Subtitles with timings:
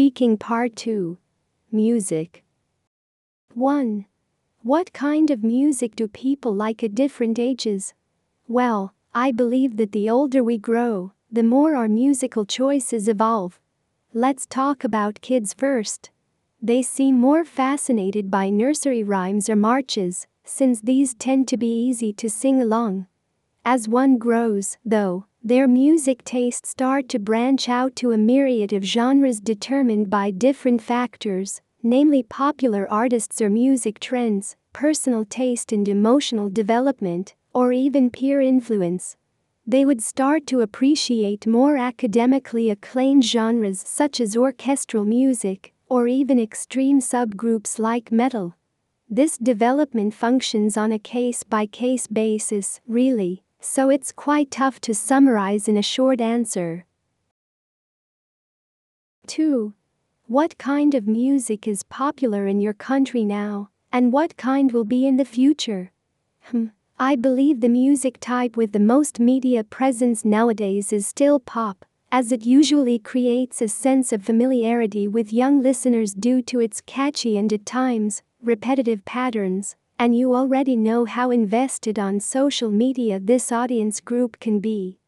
[0.00, 1.18] Speaking Part 2
[1.70, 2.42] Music
[3.52, 4.06] 1.
[4.62, 7.92] What kind of music do people like at different ages?
[8.48, 13.60] Well, I believe that the older we grow, the more our musical choices evolve.
[14.14, 16.08] Let's talk about kids first.
[16.62, 22.14] They seem more fascinated by nursery rhymes or marches, since these tend to be easy
[22.14, 23.06] to sing along.
[23.66, 28.84] As one grows, though, their music tastes start to branch out to a myriad of
[28.84, 36.50] genres determined by different factors, namely popular artists or music trends, personal taste and emotional
[36.50, 39.16] development, or even peer influence.
[39.66, 46.38] They would start to appreciate more academically acclaimed genres such as orchestral music, or even
[46.38, 48.56] extreme subgroups like metal.
[49.08, 54.94] This development functions on a case by case basis, really, so it's quite tough to
[54.94, 56.86] summarize in a short answer.
[59.26, 59.74] 2.
[60.26, 65.06] What kind of music is popular in your country now, and what kind will be
[65.06, 65.92] in the future?
[66.44, 66.66] Hmm,
[66.98, 72.32] I believe the music type with the most media presence nowadays is still pop, as
[72.32, 77.52] it usually creates a sense of familiarity with young listeners due to its catchy and
[77.52, 84.00] at times repetitive patterns, and you already know how invested on social media this audience
[84.00, 84.98] group can be.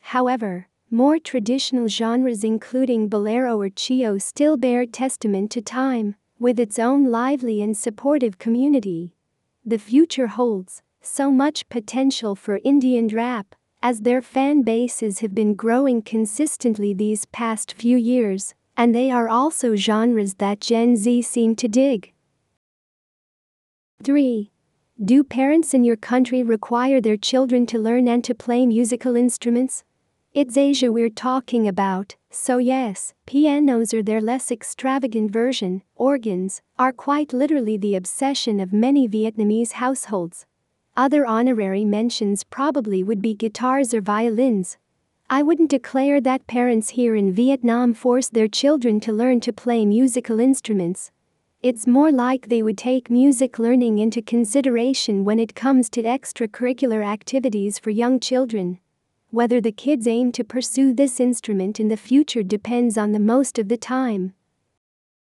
[0.00, 6.78] However, more traditional genres including bolero or chèo still bear testament to time, with its
[6.78, 9.14] own lively and supportive community.
[9.64, 15.34] The future holds so much potential for indie and rap, as their fan bases have
[15.34, 21.22] been growing consistently these past few years, and they are also genres that Gen Z
[21.22, 22.11] seem to dig.
[24.02, 24.50] 3.
[25.04, 29.84] Do parents in your country require their children to learn and to play musical instruments?
[30.34, 36.92] It's Asia we're talking about, so yes, pianos or their less extravagant version, organs, are
[36.92, 40.46] quite literally the obsession of many Vietnamese households.
[40.96, 44.78] Other honorary mentions probably would be guitars or violins.
[45.30, 49.86] I wouldn't declare that parents here in Vietnam force their children to learn to play
[49.86, 51.12] musical instruments.
[51.62, 57.06] It's more like they would take music learning into consideration when it comes to extracurricular
[57.06, 58.80] activities for young children.
[59.30, 63.60] Whether the kids aim to pursue this instrument in the future depends on the most
[63.60, 64.34] of the time.